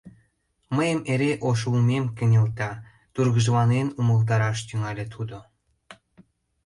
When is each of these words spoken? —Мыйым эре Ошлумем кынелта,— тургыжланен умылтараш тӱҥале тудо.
—Мыйым 0.75 0.99
эре 1.11 1.31
Ошлумем 1.49 2.05
кынелта,— 2.17 2.71
тургыжланен 3.13 3.87
умылтараш 3.99 4.59
тӱҥале 4.67 5.05
тудо. 5.13 5.37